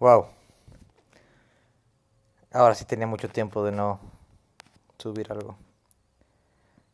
[0.00, 0.26] Wow.
[2.52, 3.98] Ahora sí tenía mucho tiempo de no
[4.96, 5.56] subir algo.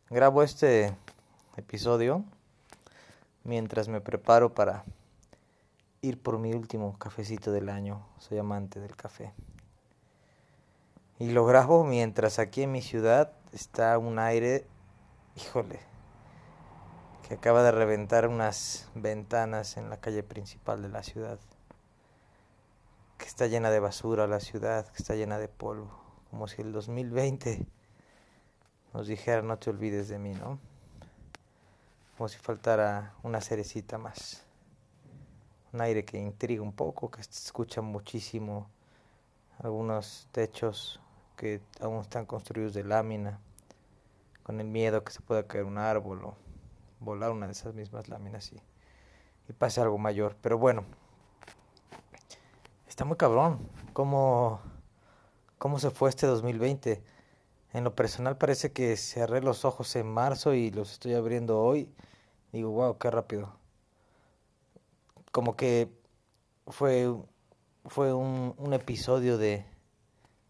[0.09, 0.97] Grabo este
[1.59, 2.25] episodio
[3.43, 4.85] mientras me preparo para
[6.01, 8.07] ir por mi último cafecito del año.
[8.21, 9.35] Soy amante del café.
[11.19, 14.67] Y lo grabo mientras aquí en mi ciudad está un aire,
[15.37, 15.79] híjole,
[17.29, 21.39] que acaba de reventar unas ventanas en la calle principal de la ciudad
[23.19, 25.91] que está llena de basura la ciudad, que está llena de polvo,
[26.31, 27.67] como si el 2020
[28.93, 30.59] nos dijera no te olvides de mí, ¿no?
[32.17, 34.45] Como si faltara una cerecita más.
[35.73, 38.71] Un aire que intriga un poco, que se escucha muchísimo.
[39.59, 41.01] Algunos techos
[41.37, 43.41] que aún están construidos de lámina,
[44.45, 46.37] con el miedo que se pueda caer un árbol o
[47.01, 48.63] volar una de esas mismas láminas y,
[49.49, 50.37] y pase algo mayor.
[50.41, 50.85] Pero bueno,
[52.95, 53.59] Está muy cabrón
[53.93, 54.61] cómo,
[55.59, 57.03] cómo se fue este 2020.
[57.73, 61.93] En lo personal parece que cerré los ojos en marzo y los estoy abriendo hoy.
[62.53, 63.53] Digo, wow, qué rápido.
[65.33, 65.91] Como que
[66.69, 67.13] fue,
[67.85, 69.67] fue un, un episodio de,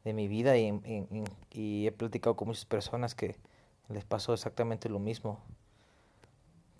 [0.05, 3.39] de mi vida y, y, y, he platicado con muchas personas que
[3.89, 5.41] les pasó exactamente lo mismo.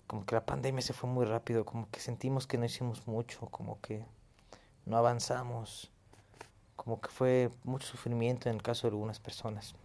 [0.05, 3.47] Como que la pandemia se fue muy rápido, como que sentimos que no hicimos mucho,
[3.47, 4.05] como que
[4.85, 5.91] no avanzamos,
[6.75, 9.75] como que fue mucho sufrimiento en el caso de algunas personas.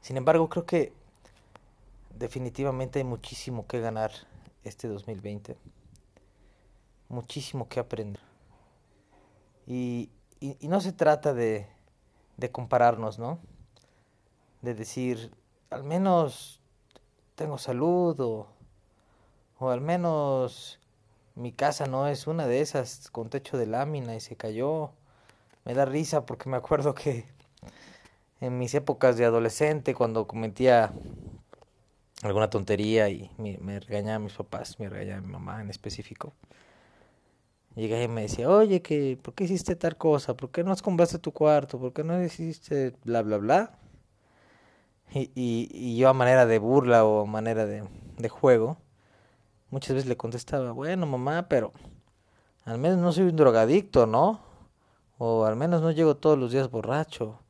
[0.00, 0.92] Sin embargo, creo que
[2.16, 4.12] definitivamente hay muchísimo que ganar
[4.64, 5.56] este 2020,
[7.08, 8.20] muchísimo que aprender.
[9.66, 11.66] Y, y, no se trata de,
[12.36, 13.38] de compararnos, ¿no?
[14.62, 15.34] De decir,
[15.70, 16.60] al menos
[17.34, 18.46] tengo salud o,
[19.58, 20.80] o al menos
[21.38, 24.90] mi casa no es una de esas con techo de lámina y se cayó.
[25.64, 27.26] Me da risa porque me acuerdo que
[28.40, 30.92] en mis épocas de adolescente, cuando cometía
[32.22, 36.32] alguna tontería y me, me regañaban mis papás, me regañaba mi mamá en específico,
[37.76, 40.36] llegaba y me decía, oye, que, ¿por qué hiciste tal cosa?
[40.36, 41.78] ¿Por qué no compraste tu cuarto?
[41.78, 43.78] ¿Por qué no hiciste bla, bla, bla?
[45.12, 48.78] Y, y, y yo a manera de burla o a manera de juego,
[49.70, 51.72] muchas veces le contestaba, bueno, mamá, pero
[52.64, 54.40] al menos no soy un drogadicto, ¿no?
[55.18, 57.40] O al menos no llego todos los días borracho.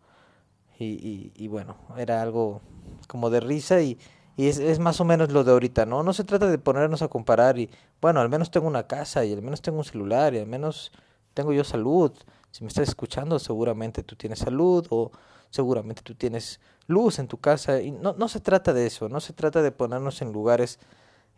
[0.78, 2.60] Y, y, y bueno, era algo
[3.08, 3.98] como de risa y,
[4.36, 6.04] y es, es, más o menos lo de ahorita, ¿no?
[6.04, 7.68] No se trata de ponernos a comparar y,
[8.00, 10.92] bueno, al menos tengo una casa y al menos tengo un celular y al menos
[11.34, 12.12] tengo yo salud.
[12.52, 15.10] Si me estás escuchando, seguramente tú tienes salud o
[15.50, 17.80] seguramente tú tienes luz en tu casa.
[17.80, 20.78] Y no, no se trata de eso, no se trata de ponernos en lugares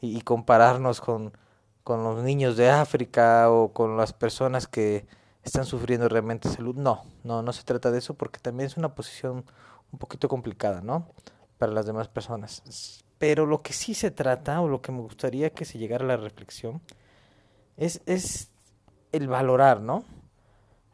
[0.00, 1.32] y, y compararnos con,
[1.84, 5.06] con los niños de África o con las personas que
[5.42, 6.76] están sufriendo realmente salud.
[6.76, 9.44] No, no, no se trata de eso porque también es una posición
[9.92, 11.06] un poquito complicada, ¿no?
[11.58, 12.62] Para las demás personas.
[13.18, 16.08] Pero lo que sí se trata, o lo que me gustaría que se llegara a
[16.08, 16.80] la reflexión,
[17.76, 18.50] es, es
[19.12, 20.04] el valorar, ¿no?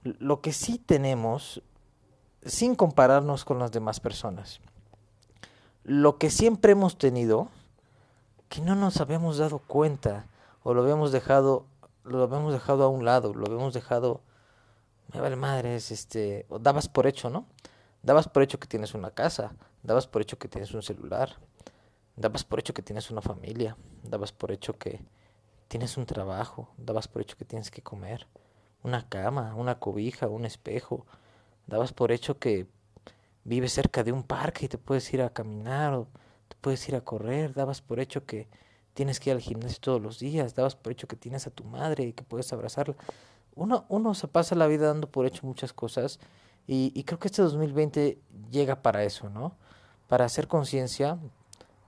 [0.02, 1.62] Lo que sí tenemos
[2.44, 4.60] sin compararnos con las demás personas.
[5.82, 7.48] Lo que siempre hemos tenido,
[8.56, 10.24] que no nos habíamos dado cuenta
[10.62, 11.66] o lo habíamos dejado
[12.04, 14.22] lo habíamos dejado a un lado, lo habíamos dejado
[15.12, 17.44] me vale madres, este, o dabas por hecho, ¿no?
[18.02, 19.52] Dabas por hecho que tienes una casa,
[19.82, 21.36] dabas por hecho que tienes un celular,
[22.16, 25.04] dabas por hecho que tienes una familia, dabas por hecho que
[25.68, 28.26] tienes un trabajo, dabas por hecho que tienes que comer,
[28.82, 31.04] una cama, una cobija, un espejo,
[31.66, 32.66] dabas por hecho que
[33.44, 36.08] vives cerca de un parque y te puedes ir a caminar o
[36.60, 38.48] puedes ir a correr, dabas por hecho que
[38.94, 41.64] tienes que ir al gimnasio todos los días, dabas por hecho que tienes a tu
[41.64, 42.96] madre y que puedes abrazarla.
[43.54, 46.18] Uno, uno se pasa la vida dando por hecho muchas cosas
[46.66, 48.18] y, creo que este 2020
[48.50, 49.54] llega para eso, ¿no?
[50.08, 51.18] Para hacer conciencia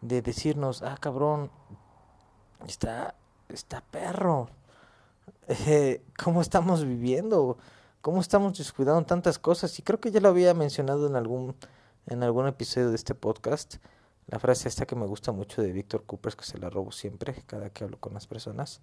[0.01, 1.51] de decirnos, ah, cabrón,
[2.67, 3.17] está,
[3.49, 4.49] está perro,
[5.49, 7.59] eh, ¿cómo estamos viviendo?
[8.03, 9.77] ¿Cómo estamos descuidando tantas cosas?
[9.79, 11.57] Y creo que ya lo había mencionado en algún,
[12.07, 13.77] en algún episodio de este podcast.
[14.29, 17.43] La frase esta que me gusta mucho de Víctor Cooper, que se la robo siempre,
[17.47, 18.81] cada que hablo con las personas.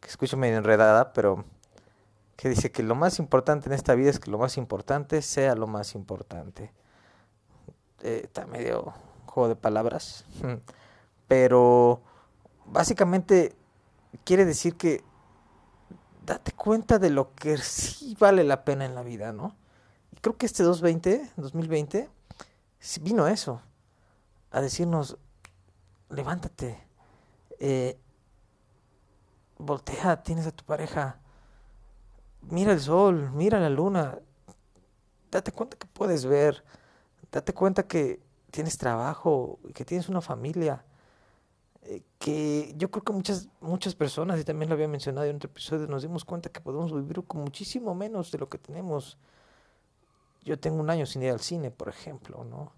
[0.00, 1.44] Que escucho medio enredada, pero
[2.36, 5.54] que dice que lo más importante en esta vida es que lo más importante sea
[5.54, 6.72] lo más importante.
[8.00, 8.94] Eh, está medio
[9.26, 10.24] juego de palabras,
[11.28, 12.00] pero
[12.64, 13.54] básicamente
[14.24, 15.02] quiere decir que
[16.24, 19.56] date cuenta de lo que sí vale la pena en la vida, ¿no?
[20.12, 22.08] Y creo que este 2020, 2020
[23.02, 23.60] vino eso,
[24.50, 25.18] a decirnos,
[26.10, 26.78] levántate,
[27.58, 27.98] eh,
[29.58, 31.20] voltea, tienes a tu pareja,
[32.42, 34.18] mira el sol, mira la luna,
[35.30, 36.64] date cuenta que puedes ver,
[37.30, 40.84] date cuenta que tienes trabajo, que tienes una familia,
[41.82, 45.50] eh, que yo creo que muchas, muchas personas, y también lo había mencionado en otro
[45.50, 49.18] episodio, nos dimos cuenta que podemos vivir con muchísimo menos de lo que tenemos.
[50.44, 52.72] Yo tengo un año sin ir al cine, por ejemplo, ¿no?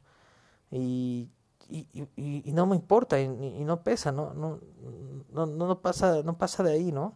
[0.70, 1.28] Y,
[1.70, 1.86] y,
[2.16, 4.34] y, no me importa, y, no pesa, ¿no?
[4.34, 4.58] No,
[5.32, 7.14] no, no, pasa, no pasa de ahí, ¿no?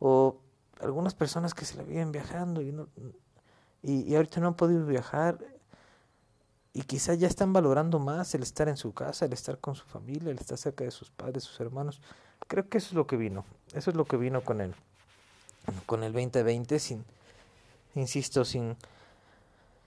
[0.00, 0.40] O
[0.80, 2.74] algunas personas que se la viven viajando y,
[3.82, 5.38] y, ahorita no han podido viajar
[6.72, 9.84] y quizá ya están valorando más el estar en su casa, el estar con su
[9.84, 12.00] familia, el estar cerca de sus padres, sus hermanos.
[12.48, 14.74] Creo que eso es lo que vino, eso es lo que vino con el,
[15.86, 17.04] con el 2020, sin,
[17.94, 18.76] insisto, sin,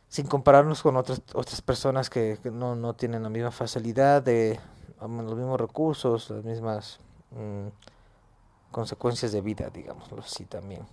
[0.09, 4.59] sin compararnos con otras, otras personas que, no, no tienen la misma facilidad, de
[5.01, 6.99] los mismos recursos, las mismas
[7.31, 7.67] mm,
[8.71, 10.85] consecuencias de vida, digámoslo así también.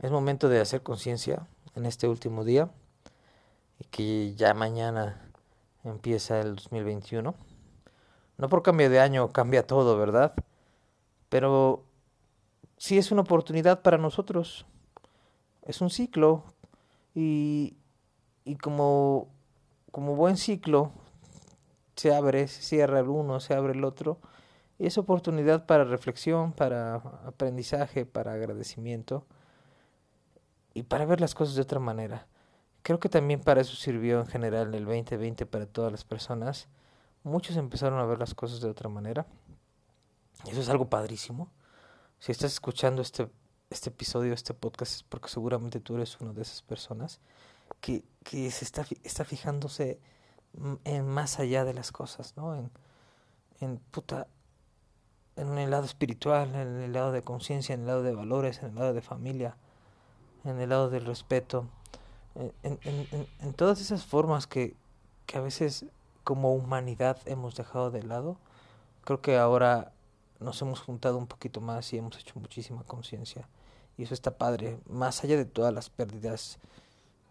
[0.00, 2.68] Es momento de hacer conciencia en este último día
[3.78, 5.30] y que ya mañana
[5.84, 7.34] empieza el 2021.
[8.36, 10.34] No por cambio de año cambia todo, ¿verdad?
[11.28, 11.84] Pero
[12.76, 14.66] sí es una oportunidad para nosotros.
[15.62, 16.44] Es un ciclo
[17.14, 17.76] y,
[18.44, 19.28] y como,
[19.90, 20.92] como buen ciclo
[21.96, 24.18] se abre, se cierra el uno, se abre el otro.
[24.78, 29.24] Y es oportunidad para reflexión, para aprendizaje, para agradecimiento
[30.74, 32.26] y para ver las cosas de otra manera.
[32.82, 36.68] Creo que también para eso sirvió en general el 2020 para todas las personas.
[37.22, 39.26] Muchos empezaron a ver las cosas de otra manera.
[40.50, 41.50] Eso es algo padrísimo.
[42.18, 43.28] Si estás escuchando este,
[43.74, 47.20] este episodio, este podcast, es porque seguramente tú eres una de esas personas
[47.80, 49.98] que, que se está, está fijándose
[50.84, 52.54] en más allá de las cosas, ¿no?
[52.54, 52.70] En,
[53.60, 54.26] en puta,
[55.36, 58.70] en el lado espiritual, en el lado de conciencia, en el lado de valores, en
[58.70, 59.56] el lado de familia,
[60.44, 61.68] en el lado del respeto
[62.34, 64.74] en, en, en, todas esas formas que,
[65.26, 65.86] que a veces
[66.24, 68.36] como humanidad hemos dejado de lado,
[69.04, 69.92] creo que ahora
[70.40, 73.48] nos hemos juntado un poquito más y hemos hecho muchísima conciencia.
[73.96, 76.58] Y eso está padre, más allá de todas las pérdidas,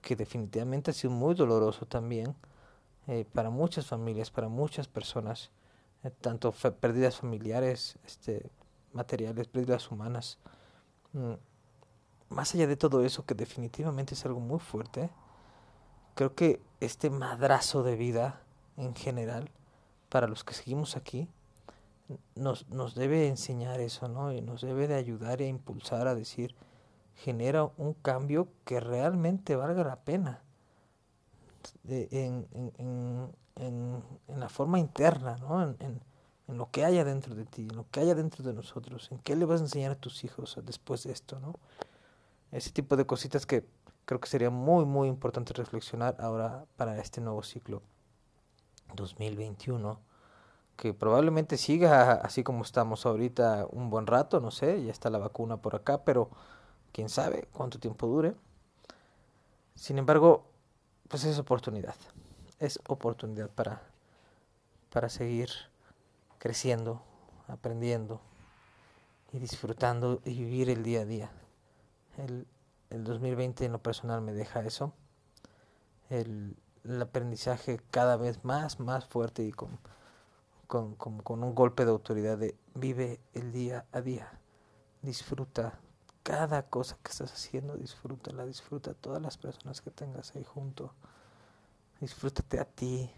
[0.01, 2.35] que definitivamente ha sido muy doloroso también
[3.07, 5.51] eh, para muchas familias, para muchas personas,
[6.03, 8.49] eh, tanto pérdidas familiares, este,
[8.93, 10.37] materiales, pérdidas humanas.
[11.13, 11.33] Mm,
[12.29, 15.09] más allá de todo eso, que definitivamente es algo muy fuerte,
[16.15, 18.41] creo que este madrazo de vida
[18.77, 19.49] en general,
[20.09, 21.27] para los que seguimos aquí,
[22.35, 24.31] nos, nos debe enseñar eso, ¿no?
[24.33, 26.55] Y nos debe de ayudar e impulsar a decir,
[27.15, 30.41] genera un cambio que realmente valga la pena
[31.87, 35.63] en, en, en, en, la forma interna, ¿no?
[35.63, 36.01] En, en,
[36.57, 39.35] lo que haya dentro de ti, en lo que haya dentro de nosotros, en qué
[39.35, 41.55] le vas a enseñar a tus hijos después de esto, ¿no?
[42.53, 43.65] ese tipo de cositas que
[44.05, 47.81] creo que sería muy, muy importante reflexionar ahora para este nuevo ciclo
[48.95, 49.99] 2021,
[50.75, 55.17] que probablemente siga así como estamos ahorita un buen rato, no sé, ya está la
[55.17, 56.29] vacuna por acá, pero
[56.91, 58.35] quién sabe cuánto tiempo dure.
[59.75, 60.45] Sin embargo,
[61.07, 61.95] pues es oportunidad,
[62.59, 63.81] es oportunidad para,
[64.91, 65.49] para seguir
[66.37, 67.01] creciendo,
[67.47, 68.21] aprendiendo
[69.31, 71.31] y disfrutando y vivir el día a día.
[72.17, 72.45] El,
[72.91, 74.93] el 2020 en lo personal me deja eso.
[76.09, 79.79] El, el aprendizaje cada vez más, más fuerte y con,
[80.73, 84.39] con, con, con, un golpe de autoridad de vive el día a día.
[85.03, 85.79] Disfruta
[86.23, 90.95] cada cosa que estás haciendo, disfrútala, disfruta todas las personas que tengas ahí junto.
[92.01, 93.11] Disfrútate a ti,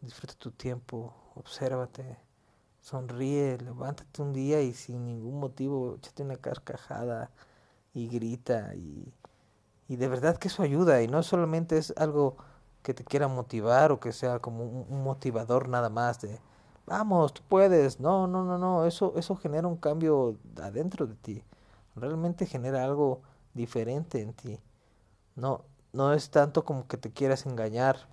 [0.00, 2.16] disfruta tu tiempo, obsérvate,
[2.80, 7.30] sonríe, levántate un día y sin ningún motivo échate una carcajada
[7.92, 9.12] y grita y,
[9.88, 12.38] y de verdad que eso ayuda y no solamente es algo
[12.82, 16.40] que te quiera motivar o que sea como un, motivador nada más de
[16.88, 18.00] vamos, tú puedes.
[18.00, 21.44] No, no, no, no, eso eso genera un cambio adentro de ti.
[21.96, 23.22] Realmente genera algo
[23.54, 24.60] diferente en ti.
[25.36, 28.08] No no es tanto como que te quieras engañar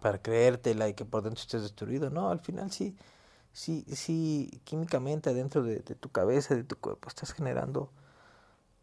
[0.00, 2.10] para creértela y que por dentro estés destruido.
[2.10, 2.96] No, al final sí
[3.52, 7.90] sí sí químicamente adentro de, de tu cabeza, de tu cuerpo estás generando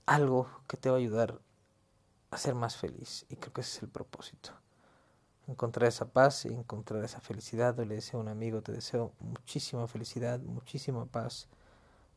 [0.06, 1.40] algo que te va a ayudar
[2.32, 3.26] a ser más feliz.
[3.30, 4.52] Y creo que ese es el propósito.
[5.50, 7.76] Encontrar esa paz y encontrar esa felicidad.
[7.78, 11.48] le deseo a un amigo, te deseo muchísima felicidad, muchísima paz.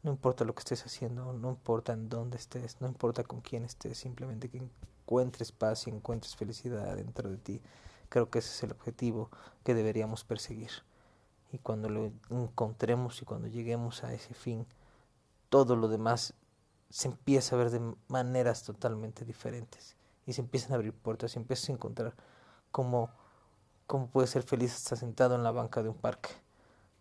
[0.02, 3.64] No importa lo que estés haciendo, no importa en dónde estés, no importa con quién
[3.64, 7.62] estés, simplemente que encuentres paz y encuentres felicidad dentro de ti.
[8.10, 9.30] Creo que ese es el objetivo
[9.64, 10.70] que deberíamos perseguir.
[11.52, 14.66] Y cuando lo encontremos y cuando lleguemos a ese fin,
[15.48, 16.34] todo lo demás
[16.90, 19.96] se empieza a ver de maneras totalmente diferentes
[20.26, 22.14] y se empiezan a abrir puertas y empiezas a encontrar
[22.70, 23.10] cómo,
[23.92, 26.30] cómo puedes ser feliz hasta sentado en la banca de un parque,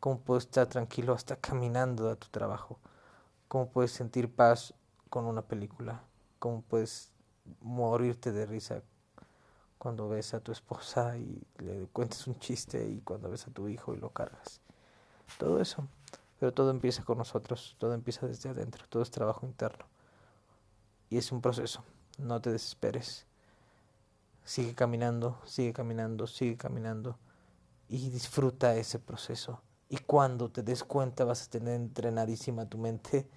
[0.01, 2.79] cómo puedes estar tranquilo hasta caminando a tu trabajo,
[3.48, 4.74] cómo puedes sentir paz
[5.10, 6.03] con una película,
[6.38, 7.13] cómo puedes
[7.62, 8.83] morirte de risa
[9.77, 13.69] cuando ves a tu esposa y le cuentes un chiste y cuando ves a tu
[13.69, 14.60] hijo y lo cargas.
[15.38, 15.88] Todo eso.
[16.41, 19.86] Pero todo empieza con nosotros, todo empieza desde adentro, todo es trabajo interno.
[21.10, 21.86] Y es un proceso,
[22.17, 23.30] no te desesperes.
[24.43, 27.17] Sigue caminando, sigue caminando, sigue caminando
[27.89, 29.62] y disfruta ese proceso.
[29.89, 33.27] Y cuando te des cuenta vas a tener entrenadísima tu mente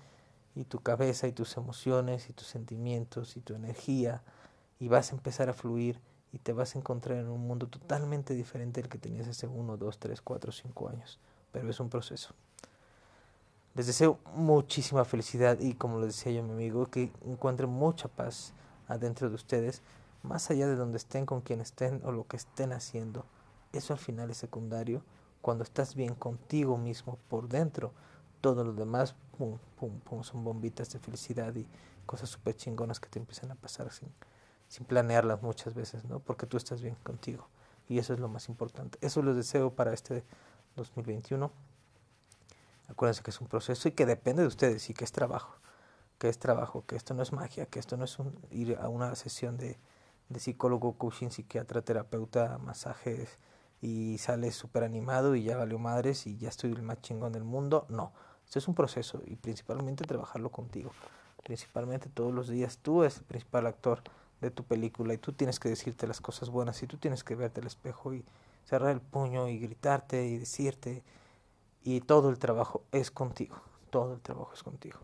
[0.54, 4.22] y tu cabeza y tus emociones y tus sentimientos y tu energía
[4.78, 6.00] y vas a empezar a fluir
[6.32, 9.76] y te vas a encontrar en un mundo totalmente diferente del que tenías hace uno,
[9.76, 11.18] dos, tres, cuatro, cinco años.
[11.52, 12.34] Pero es un proceso.
[13.74, 18.52] Les deseo muchísima felicidad y como les decía yo mi amigo, que encuentren mucha paz
[18.86, 19.82] adentro de ustedes,
[20.24, 23.26] más allá de donde estén, con quien estén o lo que estén haciendo.
[23.72, 25.02] Eso al final es secundario.
[25.42, 27.92] Cuando estás bien contigo mismo por dentro,
[28.40, 31.66] todo lo demás, pum, pum, pum, son bombitas de felicidad y
[32.06, 34.08] cosas súper chingonas que te empiezan a pasar sin,
[34.68, 36.20] sin planearlas muchas veces, ¿no?
[36.20, 37.46] Porque tú estás bien contigo.
[37.86, 38.98] Y eso es lo más importante.
[39.02, 40.24] Eso les deseo para este
[40.76, 41.50] 2021.
[42.88, 45.54] Acuérdense que es un proceso y que depende de ustedes y que es trabajo,
[46.18, 48.88] que es trabajo, que esto no es magia, que esto no es un, ir a
[48.88, 49.78] una sesión de,
[50.28, 53.38] de psicólogo, coaching, psiquiatra, terapeuta, masajes
[53.80, 57.44] y sales súper animado y ya valió madres y ya estoy el más chingón del
[57.44, 57.86] mundo.
[57.88, 58.12] No,
[58.44, 60.90] esto es un proceso y principalmente trabajarlo contigo.
[61.42, 64.02] Principalmente todos los días tú eres el principal actor
[64.40, 67.34] de tu película y tú tienes que decirte las cosas buenas y tú tienes que
[67.34, 68.24] verte al espejo y
[68.64, 71.02] cerrar el puño y gritarte y decirte
[71.82, 73.56] y todo el trabajo es contigo,
[73.90, 74.98] todo el trabajo es contigo.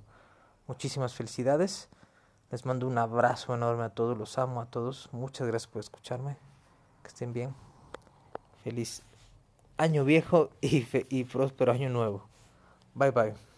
[0.67, 1.91] Muchísimas felicidades,
[2.50, 6.37] les mando un abrazo enorme a todos, los amo a todos, muchas gracias por escucharme,
[7.02, 7.54] que estén bien,
[8.64, 9.02] feliz
[9.78, 12.28] año viejo y, y próspero año nuevo.
[12.95, 13.50] Bye bye.